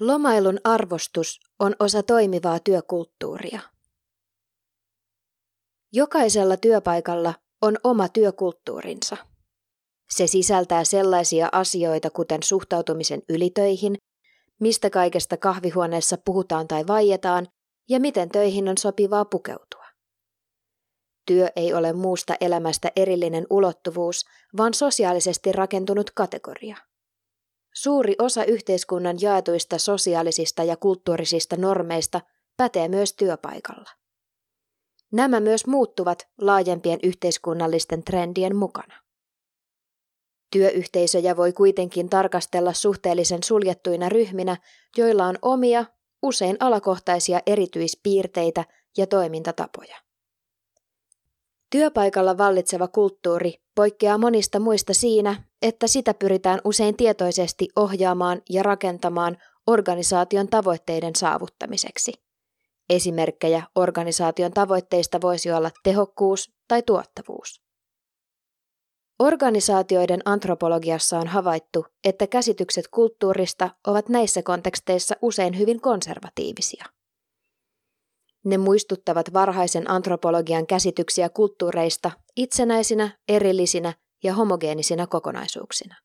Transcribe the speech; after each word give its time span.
Lomailun 0.00 0.58
arvostus 0.64 1.40
on 1.58 1.76
osa 1.80 2.02
toimivaa 2.02 2.58
työkulttuuria. 2.58 3.60
Jokaisella 5.92 6.56
työpaikalla 6.56 7.34
on 7.62 7.76
oma 7.84 8.08
työkulttuurinsa. 8.08 9.16
Se 10.10 10.26
sisältää 10.26 10.84
sellaisia 10.84 11.48
asioita 11.52 12.10
kuten 12.10 12.42
suhtautumisen 12.42 13.22
ylitöihin, 13.28 13.96
mistä 14.60 14.90
kaikesta 14.90 15.36
kahvihuoneessa 15.36 16.18
puhutaan 16.24 16.68
tai 16.68 16.86
vaietaan 16.86 17.48
ja 17.88 18.00
miten 18.00 18.28
töihin 18.28 18.68
on 18.68 18.78
sopivaa 18.78 19.24
pukeutua. 19.24 19.84
Työ 21.26 21.48
ei 21.56 21.74
ole 21.74 21.92
muusta 21.92 22.34
elämästä 22.40 22.92
erillinen 22.96 23.46
ulottuvuus, 23.50 24.24
vaan 24.56 24.74
sosiaalisesti 24.74 25.52
rakentunut 25.52 26.10
kategoria. 26.10 26.76
Suuri 27.74 28.14
osa 28.18 28.44
yhteiskunnan 28.44 29.16
jaetuista 29.20 29.78
sosiaalisista 29.78 30.64
ja 30.64 30.76
kulttuurisista 30.76 31.56
normeista 31.56 32.20
pätee 32.56 32.88
myös 32.88 33.12
työpaikalla. 33.12 33.90
Nämä 35.12 35.40
myös 35.40 35.66
muuttuvat 35.66 36.28
laajempien 36.40 36.98
yhteiskunnallisten 37.02 38.04
trendien 38.04 38.56
mukana. 38.56 38.94
Työyhteisöjä 40.52 41.36
voi 41.36 41.52
kuitenkin 41.52 42.08
tarkastella 42.08 42.72
suhteellisen 42.72 43.42
suljettuina 43.42 44.08
ryhminä, 44.08 44.56
joilla 44.96 45.26
on 45.26 45.38
omia, 45.42 45.84
usein 46.22 46.56
alakohtaisia 46.60 47.40
erityispiirteitä 47.46 48.64
ja 48.96 49.06
toimintatapoja. 49.06 50.03
Työpaikalla 51.70 52.38
vallitseva 52.38 52.88
kulttuuri 52.88 53.54
poikkeaa 53.74 54.18
monista 54.18 54.60
muista 54.60 54.94
siinä, 54.94 55.42
että 55.62 55.86
sitä 55.86 56.14
pyritään 56.14 56.60
usein 56.64 56.96
tietoisesti 56.96 57.68
ohjaamaan 57.76 58.42
ja 58.50 58.62
rakentamaan 58.62 59.36
organisaation 59.66 60.48
tavoitteiden 60.48 61.16
saavuttamiseksi. 61.16 62.12
Esimerkkejä 62.90 63.62
organisaation 63.74 64.52
tavoitteista 64.52 65.20
voisi 65.20 65.52
olla 65.52 65.70
tehokkuus 65.82 66.52
tai 66.68 66.82
tuottavuus. 66.82 67.64
Organisaatioiden 69.18 70.20
antropologiassa 70.24 71.18
on 71.18 71.26
havaittu, 71.26 71.86
että 72.04 72.26
käsitykset 72.26 72.88
kulttuurista 72.88 73.70
ovat 73.86 74.08
näissä 74.08 74.42
konteksteissa 74.42 75.14
usein 75.22 75.58
hyvin 75.58 75.80
konservatiivisia. 75.80 76.84
Ne 78.44 78.58
muistuttavat 78.58 79.32
varhaisen 79.32 79.90
antropologian 79.90 80.66
käsityksiä 80.66 81.28
kulttuureista 81.28 82.10
itsenäisinä, 82.36 83.18
erillisinä 83.28 83.92
ja 84.24 84.34
homogeenisina 84.34 85.06
kokonaisuuksina. 85.06 85.96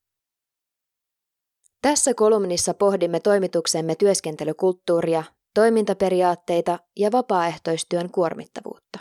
Tässä 1.82 2.14
kolumnissa 2.14 2.74
pohdimme 2.74 3.20
toimituksemme 3.20 3.94
työskentelykulttuuria, 3.94 5.24
toimintaperiaatteita 5.54 6.78
ja 6.96 7.12
vapaaehtoistyön 7.12 8.10
kuormittavuutta. 8.10 8.98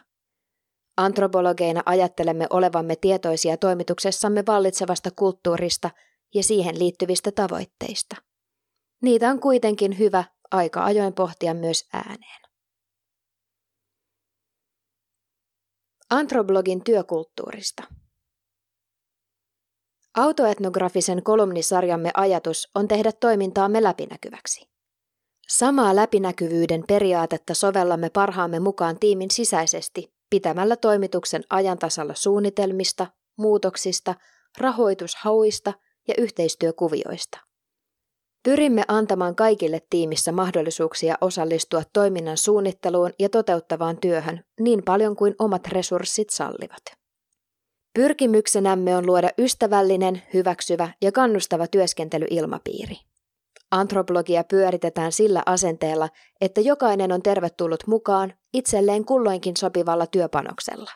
Antropologeina 0.98 1.84
ajattelemme 1.86 2.48
olevamme 2.50 2.95
tietoisia 2.95 3.58
toimituksessamme 3.58 4.44
vallitsevasta 4.48 5.10
kulttuurista 5.16 5.90
ja 6.36 6.44
siihen 6.44 6.80
liittyvistä 6.80 7.32
tavoitteista. 7.32 8.16
Niitä 9.02 9.30
on 9.30 9.40
kuitenkin 9.40 10.00
hyvä 10.00 10.23
aika 10.52 10.84
ajoin 10.84 11.14
pohtia 11.14 11.54
myös 11.54 11.88
ääneen. 11.94 12.48
Antroblogin 16.10 16.84
työkulttuurista. 16.84 17.84
Autoetnografisen 20.18 21.24
kolumnisarjamme 21.24 22.12
ajatus 22.14 22.72
on 22.76 22.88
tehdä 22.88 23.12
toimintaamme 23.12 23.84
läpinäkyväksi. 23.84 24.70
Samaa 25.48 25.96
läpinäkyvyyden 25.96 26.84
periaatetta 26.88 27.54
sovellamme 27.54 28.10
parhaamme 28.10 28.60
mukaan 28.60 29.00
tiimin 29.00 29.32
sisäisesti 29.32 30.14
pitämällä 30.30 30.76
toimituksen 30.76 31.44
ajantasalla 31.50 32.16
suunnitelmista, 32.16 33.08
muutoksista, 33.38 34.16
rahoitushauista 34.58 35.73
ja 36.08 36.14
yhteistyökuvioista. 36.17 37.48
Pyrimme 38.44 38.83
antamaan 38.88 39.36
kaikille 39.36 39.82
tiimissä 39.89 40.32
mahdollisuuksia 40.32 41.16
osallistua 41.22 41.82
toiminnan 41.94 42.38
suunnitteluun 42.38 43.14
ja 43.20 43.30
toteuttavaan 43.30 43.98
työhön 43.98 44.44
niin 44.60 44.83
paljon 44.86 45.16
kuin 45.16 45.36
omat 45.39 45.67
resurssit 45.67 46.30
sallivat. 46.30 46.83
Pyrkimyksenämme 47.94 48.98
on 48.98 49.05
luoda 49.05 49.30
ystävällinen, 49.38 50.22
hyväksyvä 50.33 50.89
ja 51.02 51.11
kannustava 51.11 51.67
työskentelyilmapiiri. 51.67 52.95
Antropologia 53.72 54.44
pyöritetään 54.44 55.11
sillä 55.11 55.44
asenteella, 55.45 56.10
että 56.42 56.61
jokainen 56.61 57.11
on 57.11 57.21
tervetullut 57.21 57.88
mukaan 57.88 58.33
itselleen 58.54 59.06
kulloinkin 59.06 59.58
sopivalla 59.58 60.08
työpanoksella. 60.08 60.92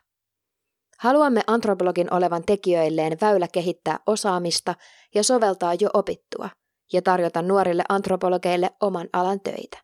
Haluamme 0.99 1.41
antropologin 1.47 2.13
olevan 2.13 2.43
tekijöilleen 2.45 3.17
väylä 3.21 3.47
kehittää 3.47 3.99
osaamista 4.07 4.75
ja 5.15 5.23
soveltaa 5.23 5.73
jo 5.73 5.89
opittua– 5.93 6.49
ja 6.93 7.01
tarjota 7.01 7.41
nuorille 7.41 7.83
antropologeille 7.89 8.69
oman 8.81 9.09
alan 9.13 9.39
töitä. 9.39 9.83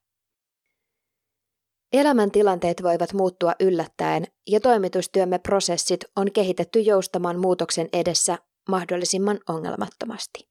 Elämäntilanteet 1.94 2.84
voivat 2.84 3.14
muuttua 3.14 3.54
yllättäen 3.60 4.28
ja 4.48 4.60
toimitustyömme 4.60 5.40
prosessit 5.40 6.06
on 6.16 6.32
kehitetty 6.32 6.80
joustamaan 6.80 7.40
muutoksen 7.40 7.90
edessä 7.94 8.38
mahdollisimman 8.70 9.40
ongelmattomasti. 9.50 10.50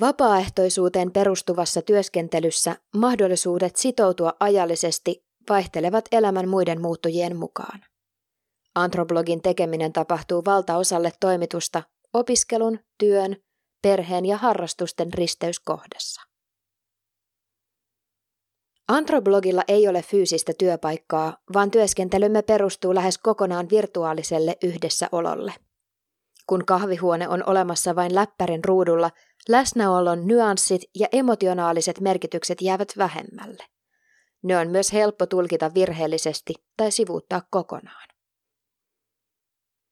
Vapaaehtoisuuteen 0.00 1.12
perustuvassa 1.12 1.82
työskentelyssä 1.82 2.76
mahdollisuudet 2.96 3.76
sitoutua 3.76 4.32
ajallisesti 4.40 5.24
vaihtelevat 5.48 6.04
elämän 6.12 6.48
muiden 6.48 6.80
muuttujien 6.80 7.36
mukaan. 7.36 7.80
Antropologin 8.74 9.42
tekeminen 9.42 9.92
tapahtuu 9.92 10.44
valtaosalle 10.44 11.12
toimitusta 11.20 11.82
opiskelun, 12.14 12.78
työn 12.98 13.36
perheen 13.86 14.26
ja 14.26 14.36
harrastusten 14.36 15.14
risteyskohdassa. 15.14 16.22
Antroblogilla 18.88 19.62
ei 19.68 19.88
ole 19.88 20.02
fyysistä 20.02 20.52
työpaikkaa, 20.58 21.36
vaan 21.54 21.70
työskentelymme 21.70 22.42
perustuu 22.42 22.94
lähes 22.94 23.18
kokonaan 23.18 23.70
virtuaaliselle 23.70 24.56
yhdessäololle. 24.62 25.54
Kun 26.46 26.64
kahvihuone 26.64 27.28
on 27.28 27.48
olemassa 27.48 27.96
vain 27.96 28.14
läppärin 28.14 28.64
ruudulla, 28.64 29.10
läsnäolon 29.48 30.26
nyanssit 30.26 30.82
ja 30.94 31.06
emotionaaliset 31.12 32.00
merkitykset 32.00 32.62
jäävät 32.62 32.92
vähemmälle. 32.98 33.64
Ne 34.42 34.58
on 34.58 34.68
myös 34.68 34.92
helppo 34.92 35.26
tulkita 35.26 35.74
virheellisesti 35.74 36.54
tai 36.76 36.90
sivuuttaa 36.90 37.42
kokonaan. 37.50 38.08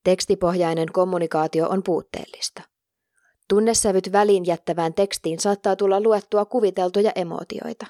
Tekstipohjainen 0.05 0.93
kommunikaatio 0.93 1.69
on 1.69 1.82
puutteellista. 1.82 2.74
Tunnesävyt 3.54 4.12
väliin 4.12 4.47
jättävään 4.47 4.94
tekstiin 4.94 5.38
saattaa 5.38 5.76
tulla 5.76 6.00
luettua 6.00 6.44
kuviteltuja 6.44 7.12
emootioita. 7.15 7.87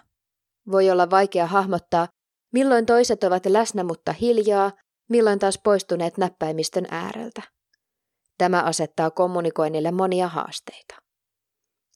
Voi 0.71 0.91
olla 0.91 1.11
vaikea 1.11 1.47
hahmottaa, 1.47 2.09
milloin 2.53 2.87
toiset 2.87 3.25
ovat 3.25 3.47
läsnä 3.47 3.85
mutta 3.85 4.13
hiljaa, 4.13 4.73
milloin 5.11 5.39
taas 5.39 5.59
poistuneet 5.65 6.19
näppäimistön 6.19 6.87
ääreltä. 6.91 7.43
Tämä 8.39 8.63
asettaa 8.63 9.11
kommunikoinnille 9.11 9.91
monia 9.91 10.29
haasteita. 10.29 10.95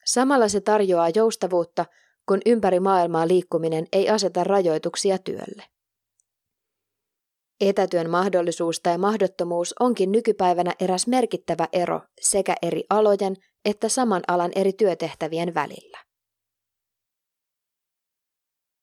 Samalla 0.04 0.48
se 0.48 0.60
tarjoaa 0.60 1.08
joustavuutta, 1.14 1.86
kun 2.28 2.40
ympäri 2.46 2.80
maailmaa 2.80 3.28
liikkuminen 3.28 3.86
ei 3.92 4.08
aseta 4.10 4.44
rajoituksia 4.44 5.18
työlle. 5.18 5.62
Etätyön 7.60 8.10
mahdollisuus 8.10 8.80
tai 8.80 8.98
mahdottomuus 8.98 9.74
onkin 9.80 10.12
nykypäivänä 10.12 10.74
eräs 10.80 11.06
merkittävä 11.06 11.68
ero 11.72 12.00
sekä 12.20 12.54
eri 12.62 12.84
alojen 12.90 13.36
että 13.64 13.88
saman 13.88 14.22
alan 14.28 14.50
eri 14.54 14.72
työtehtävien 14.72 15.54
välillä. 15.54 15.98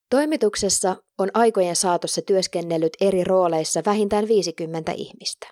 Toimituksessa 0.10 0.96
on 1.18 1.30
aikojen 1.34 1.76
saatossa 1.76 2.22
työskennellyt 2.22 2.94
eri 3.02 3.24
rooleissa 3.24 3.82
vähintään 3.86 4.28
50 4.28 4.92
ihmistä. 4.92 5.48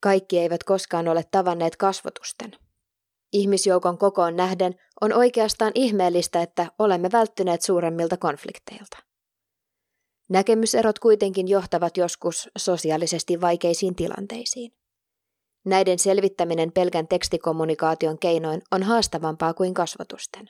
Kaikki 0.00 0.38
eivät 0.38 0.64
koskaan 0.64 1.08
ole 1.08 1.24
tavanneet 1.30 1.76
kasvotusten. 1.76 2.52
Ihmisjoukon 3.32 3.98
kokoon 3.98 4.36
nähden 4.36 4.74
on 5.00 5.12
oikeastaan 5.12 5.72
ihmeellistä, 5.74 6.42
että 6.42 6.66
olemme 6.78 7.08
välttyneet 7.12 7.62
suuremmilta 7.62 8.16
konflikteilta. 8.16 8.96
Näkemyserot 10.28 10.98
kuitenkin 10.98 11.48
johtavat 11.48 11.96
joskus 11.96 12.48
sosiaalisesti 12.58 13.40
vaikeisiin 13.40 13.94
tilanteisiin. 13.94 14.72
Näiden 15.66 15.98
selvittäminen 15.98 16.72
pelkän 16.72 17.08
tekstikommunikaation 17.08 18.18
keinoin 18.18 18.62
on 18.72 18.82
haastavampaa 18.82 19.54
kuin 19.54 19.74
kasvotusten. 19.74 20.48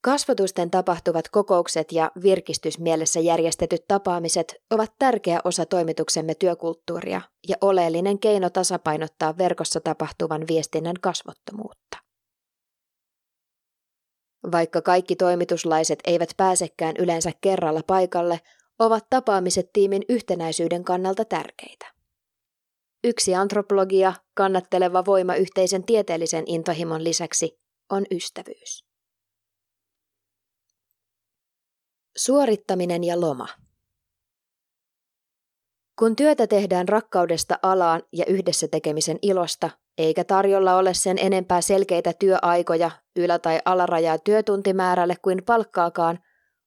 Kasvotusten 0.00 0.70
tapahtuvat 0.70 1.28
kokoukset 1.28 1.92
ja 1.92 2.10
virkistysmielessä 2.22 3.20
järjestetyt 3.20 3.84
tapaamiset 3.88 4.54
ovat 4.70 4.92
tärkeä 4.98 5.40
osa 5.44 5.66
toimituksemme 5.66 6.34
työkulttuuria 6.34 7.20
ja 7.48 7.56
oleellinen 7.60 8.18
keino 8.18 8.50
tasapainottaa 8.50 9.38
verkossa 9.38 9.80
tapahtuvan 9.80 10.44
viestinnän 10.48 10.96
kasvottomuutta. 11.00 11.98
Vaikka 14.52 14.82
kaikki 14.82 15.16
toimituslaiset 15.16 15.98
eivät 16.04 16.30
pääsekään 16.36 16.94
yleensä 16.98 17.30
kerralla 17.40 17.80
paikalle, 17.86 18.40
ovat 18.78 19.06
tapaamiset 19.10 19.70
tiimin 19.72 20.02
yhtenäisyyden 20.08 20.84
kannalta 20.84 21.24
tärkeitä. 21.24 21.97
Yksi 23.04 23.34
antropologia 23.34 24.12
kannatteleva 24.34 25.04
voima 25.04 25.34
yhteisen 25.34 25.84
tieteellisen 25.84 26.44
intohimon 26.46 27.04
lisäksi 27.04 27.60
on 27.90 28.06
ystävyys. 28.10 28.84
Suorittaminen 32.16 33.04
ja 33.04 33.20
loma. 33.20 33.48
Kun 35.98 36.16
työtä 36.16 36.46
tehdään 36.46 36.88
rakkaudesta 36.88 37.58
alaan 37.62 38.02
ja 38.12 38.24
yhdessä 38.26 38.68
tekemisen 38.68 39.18
ilosta, 39.22 39.70
eikä 39.98 40.24
tarjolla 40.24 40.76
ole 40.76 40.94
sen 40.94 41.18
enempää 41.18 41.60
selkeitä 41.60 42.12
työaikoja, 42.18 42.90
ylä- 43.16 43.38
tai 43.38 43.60
alarajaa 43.64 44.18
työtuntimäärälle 44.18 45.14
kuin 45.22 45.44
palkkaakaan, 45.46 46.18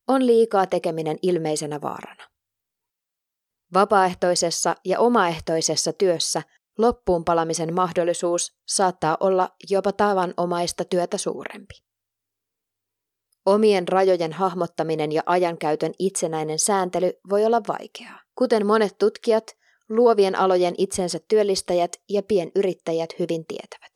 on 0.08 0.28
liikaa 0.28 0.66
tekeminen 0.66 1.18
ilmeisenä 1.22 1.82
vaarana. 1.82 2.31
Vapaaehtoisessa 3.74 4.76
ja 4.86 5.00
omaehtoisessa 5.00 5.94
työssä 5.94 6.42
loppuun 6.78 7.26
palamisen 7.26 7.74
mahdollisuus 7.74 8.54
saattaa 8.68 9.18
olla 9.20 9.50
jopa 9.70 9.92
tavanomaista 9.92 10.86
työtä 10.86 11.18
suurempi. 11.18 11.74
Omien 13.46 13.88
rajojen 13.88 14.34
hahmottaminen 14.34 15.12
ja 15.12 15.24
ajankäytön 15.26 15.92
itsenäinen 16.00 16.60
sääntely 16.60 17.14
voi 17.30 17.46
olla 17.46 17.62
vaikeaa. 17.68 18.20
Kuten 18.36 18.66
monet 18.66 18.98
tutkijat, 18.98 19.44
luovien 19.90 20.36
alojen 20.36 20.74
itsensä 20.78 21.20
työllistäjät 21.28 21.92
ja 22.10 22.24
pienyrittäjät 22.24 23.10
hyvin 23.20 23.46
tietävät. 23.48 23.91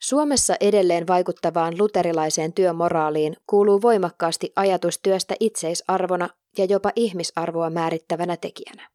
Suomessa 0.00 0.54
edelleen 0.60 1.06
vaikuttavaan 1.06 1.78
luterilaiseen 1.78 2.52
työmoraaliin 2.52 3.36
kuuluu 3.46 3.82
voimakkaasti 3.82 4.52
ajatus 4.56 4.98
työstä 5.02 5.34
itseisarvona 5.40 6.28
ja 6.58 6.64
jopa 6.64 6.90
ihmisarvoa 6.96 7.70
määrittävänä 7.70 8.36
tekijänä. 8.36 8.88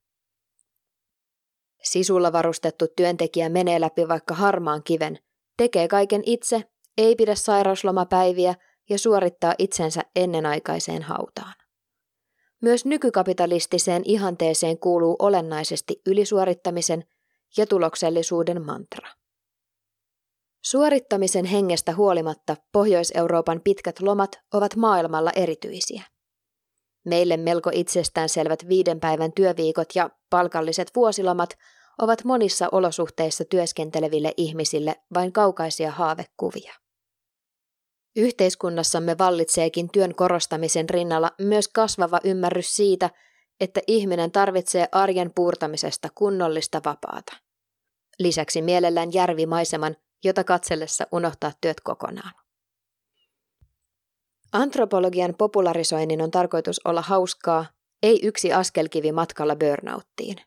Sisulla 1.84 2.34
varustettu 2.34 2.88
työntekijä 2.96 3.50
menee 3.50 3.82
läpi 3.82 4.08
vaikka 4.08 4.34
harmaan 4.34 4.84
kiven, 4.84 5.20
tekee 5.58 5.88
kaiken 5.88 6.24
itse, 6.26 6.64
ei 6.98 7.16
pidä 7.16 7.36
sairauslomapäiviä 7.36 8.56
ja 8.90 9.00
suorittaa 9.00 9.54
itsensä 9.58 10.02
ennenaikaiseen 10.16 11.02
hautaan. 11.02 11.54
Myös 12.62 12.86
nykykapitalistiseen 12.86 14.02
ihanteeseen 14.06 14.80
kuuluu 14.80 15.16
olennaisesti 15.20 16.02
ylisuorittamisen 16.06 17.04
ja 17.58 17.68
tuloksellisuuden 17.68 18.66
mantra. 18.66 19.10
Suorittamisen 20.65 21.45
hengestä 21.45 21.95
huolimatta 21.95 22.57
Pohjois-Euroopan 22.71 23.62
pitkät 23.63 24.00
lomat 24.00 24.39
ovat 24.54 24.75
maailmalla 24.75 25.31
erityisiä. 25.36 26.04
Meille 27.06 27.38
melko 27.38 27.69
itsestäänselvät 27.74 28.69
viiden 28.69 29.00
päivän 29.00 29.33
työviikot 29.33 29.88
ja 29.95 30.10
palkalliset 30.30 30.92
vuosilomat 30.95 31.50
ovat 32.01 32.24
monissa 32.24 32.69
olosuhteissa 32.71 33.45
työskenteleville 33.45 34.33
ihmisille 34.38 34.95
vain 35.13 35.31
kaukaisia 35.31 35.92
haavekuvia. 35.92 36.74
Yhteiskunnassamme 38.15 39.18
vallitseekin 39.18 39.89
työn 39.92 40.15
korostamisen 40.15 40.89
rinnalla 40.89 41.31
myös 41.42 41.68
kasvava 41.68 42.19
ymmärrys 42.24 42.75
siitä, 42.75 43.10
että 43.60 43.81
ihminen 43.88 44.31
tarvitsee 44.31 44.88
arjen 44.92 45.31
puurtamisesta 45.36 46.10
kunnollista 46.15 46.81
vapaata. 46.86 47.33
Lisäksi 48.19 48.62
mielellään 48.62 49.13
järvimaiseman, 49.13 49.95
jota 50.24 50.44
katsellessa 50.44 51.08
unohtaa 51.12 51.52
työt 51.62 51.81
kokonaan. 51.81 52.31
Antropologian 54.54 55.36
popularisoinnin 55.38 56.22
on 56.22 56.31
tarkoitus 56.31 56.81
olla 56.86 57.02
hauskaa, 57.02 57.66
ei 58.04 58.20
yksi 58.24 58.54
askelkivi 58.54 59.12
matkalla 59.12 59.56
burnouttiin. 59.56 60.38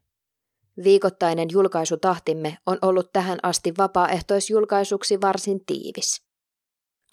Viikoittainen 0.85 1.49
julkaisutahtimme 1.51 2.59
on 2.67 2.79
ollut 2.83 3.13
tähän 3.13 3.39
asti 3.43 3.75
vapaaehtoisjulkaisuksi 3.79 5.21
varsin 5.21 5.67
tiivis. 5.67 6.23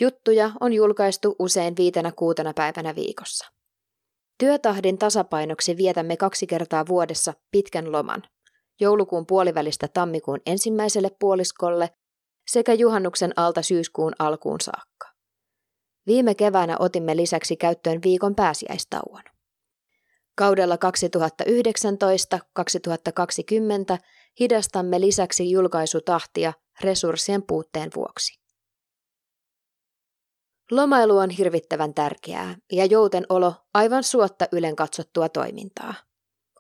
Juttuja 0.02 0.52
on 0.60 0.74
julkaistu 0.74 1.36
usein 1.40 1.78
viitenä 1.78 2.12
kuutena 2.12 2.54
päivänä 2.54 2.96
viikossa. 2.96 3.52
Työtahdin 4.38 4.98
tasapainoksi 4.98 5.78
vietämme 5.78 6.18
kaksi 6.18 6.48
kertaa 6.48 6.88
vuodessa 6.88 7.34
pitkän 7.52 7.92
loman, 7.92 8.24
joulukuun 8.80 9.26
puolivälistä 9.26 9.88
tammikuun 9.88 10.40
ensimmäiselle 10.46 11.12
puoliskolle 11.20 11.90
sekä 12.48 12.74
juhannuksen 12.74 13.34
alta 13.36 13.62
syyskuun 13.62 14.14
alkuun 14.20 14.62
saakka. 14.62 15.08
Viime 16.08 16.36
keväänä 16.36 16.76
otimme 16.80 17.16
lisäksi 17.16 17.56
käyttöön 17.56 18.00
viikon 18.04 18.36
pääsiäistauon. 18.36 19.24
Kaudella 20.36 20.76
2019-2020 20.76 20.78
hidastamme 24.40 25.02
lisäksi 25.02 25.52
julkaisutahtia 25.52 26.54
resurssien 26.82 27.44
puutteen 27.44 27.90
vuoksi. 27.96 28.44
Lomailu 30.72 31.18
on 31.18 31.30
hirvittävän 31.30 31.94
tärkeää 31.94 32.56
ja 32.72 32.86
jouten 32.86 33.26
olo 33.30 33.54
aivan 33.74 34.04
suotta 34.04 34.48
ylen 34.52 34.76
katsottua 34.76 35.30
toimintaa. 35.30 35.94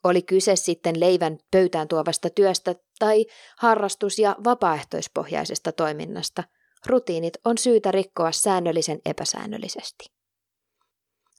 Oli 0.03 0.21
kyse 0.21 0.55
sitten 0.55 0.99
leivän 0.99 1.37
pöytään 1.51 1.87
tuovasta 1.87 2.29
työstä 2.29 2.75
tai 2.99 3.25
harrastus- 3.57 4.19
ja 4.19 4.35
vapaaehtoispohjaisesta 4.43 5.71
toiminnasta, 5.71 6.43
rutiinit 6.85 7.33
on 7.45 7.57
syytä 7.57 7.91
rikkoa 7.91 8.31
säännöllisen 8.31 8.99
epäsäännöllisesti. 9.05 10.05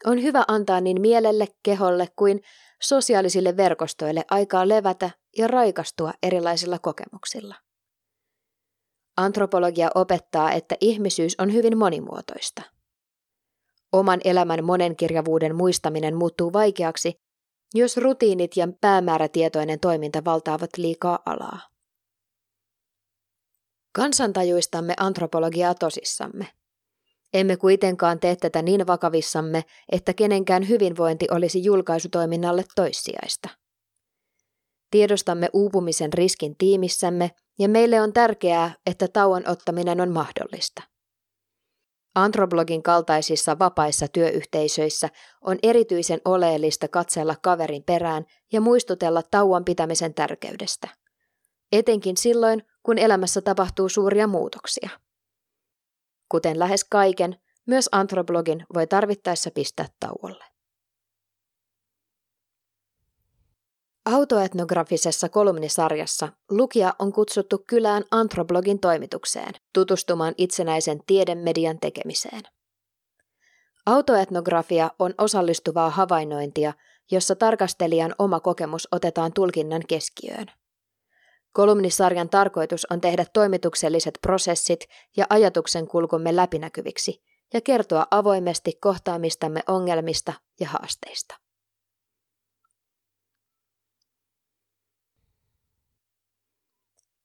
On 0.06 0.22
hyvä 0.22 0.44
antaa 0.49 0.81
niin 0.81 1.00
mielelle, 1.00 1.46
keholle 1.62 2.08
kuin 2.16 2.40
sosiaalisille 2.82 3.56
verkostoille 3.56 4.25
aikaa 4.31 4.69
levätä 4.69 5.11
ja 5.38 5.46
raikastua 5.46 6.12
erilaisilla 6.22 6.78
kokemuksilla. 6.78 7.55
Antropologia 9.16 9.90
opettaa, 9.94 10.52
että 10.52 10.76
ihmisyys 10.81 11.34
on 11.38 11.52
hyvin 11.52 11.78
monimuotoista. 11.78 12.62
Oman 13.93 14.20
elämän 14.25 14.64
monenkirjavuuden 14.64 15.56
muistaminen 15.56 16.16
muuttuu 16.16 16.52
vaikeaksi, 16.52 17.24
jos 17.75 17.97
rutiinit 17.97 18.56
ja 18.56 18.69
päämäärätietoinen 18.81 19.81
toiminta 19.81 20.25
valtaavat 20.25 20.71
liikaa 20.76 21.19
alaa. 21.26 21.61
Kansantajuistamme 23.93 24.94
antropologiaa 25.00 25.75
tosissamme. 25.75 26.47
Emme 27.35 27.56
kuitenkaan 27.56 28.21
tee 28.21 28.37
tätä 28.37 28.62
niin 28.62 28.87
vakavissamme, 28.87 29.64
että 29.93 30.14
kenenkään 30.14 30.69
hyvinvointi 30.69 31.26
olisi 31.31 31.64
julkaisutoiminnalle 31.64 32.64
toissijaista. 32.75 33.49
Tiedostamme 34.90 35.49
uupumisen 35.52 36.12
riskin 36.12 36.57
tiimissämme 36.57 37.31
ja 37.59 37.69
meille 37.69 38.00
on 38.00 38.12
tärkeää, 38.12 38.75
että 38.87 39.09
tauon 39.09 39.49
ottaminen 39.49 40.00
on 40.00 40.12
mahdollista. 40.12 40.93
Antroblogin 42.14 42.83
kaltaisissa 42.83 43.59
vapaissa 43.59 44.09
työyhteisöissä 44.09 45.09
on 45.40 45.59
erityisen 45.62 46.21
oleellista 46.25 46.88
katsella 46.88 47.35
kaverin 47.42 47.83
perään 47.83 48.25
ja 48.52 48.61
muistutella 48.61 49.23
tauon 49.30 49.64
pitämisen 49.64 50.14
tärkeydestä. 50.14 50.88
Etenkin 51.73 52.16
silloin, 52.16 52.62
kun 52.83 52.99
elämässä 52.99 53.40
tapahtuu 53.40 53.88
suuria 53.88 54.26
muutoksia. 54.26 54.90
Kuten 56.28 56.59
lähes 56.59 56.85
kaiken, 56.85 57.37
myös 57.66 57.88
antroblogin 57.92 58.66
voi 58.75 58.87
tarvittaessa 58.87 59.50
pistää 59.50 59.87
tauolle. 60.00 60.53
Autoetnografisessa 64.06 65.28
kolumnisarjassa 65.28 66.28
lukija 66.50 66.94
on 66.99 67.12
kutsuttu 67.12 67.64
kylään 67.66 68.04
Antroblogin 68.11 68.78
toimitukseen 68.78 69.54
tutustumaan 69.75 70.34
itsenäisen 70.38 71.00
tiedemedian 71.06 71.78
tekemiseen. 71.80 72.42
Autoetnografia 73.87 74.90
on 74.99 75.14
osallistuvaa 75.18 75.90
havainnointia, 75.90 76.73
jossa 77.11 77.37
tarkastelijan 77.37 78.14
oma 78.18 78.40
kokemus 78.40 78.88
otetaan 78.92 79.32
tulkinnan 79.32 79.82
keskiöön. 79.88 80.46
Kolumnisarjan 81.52 82.28
tarkoitus 82.28 82.87
on 82.90 83.00
tehdä 83.00 83.25
toimitukselliset 83.32 84.18
prosessit 84.23 84.84
ja 85.16 85.26
ajatuksen 85.30 85.88
kulkumme 85.88 86.37
läpinäkyviksi 86.37 87.23
ja 87.54 87.61
kertoa 87.61 88.06
avoimesti 88.11 88.73
kohtaamistamme 88.80 89.61
ongelmista 89.68 90.32
ja 90.61 90.68
haasteista. 90.68 91.43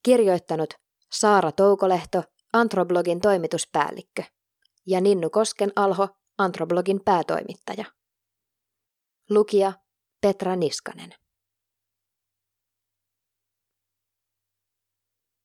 Kirjoittanut 0.03 0.73
Saara 1.11 1.51
Toukolehto, 1.51 2.23
Antroblogin 2.53 3.21
toimituspäällikkö, 3.21 4.23
ja 4.85 5.01
Ninnu 5.01 5.29
Kosken 5.29 5.71
Alho, 5.75 6.07
Antroblogin 6.37 7.01
päätoimittaja. 7.05 7.85
Lukija 9.29 9.73
Petra 10.21 10.55
Niskanen. 10.55 11.15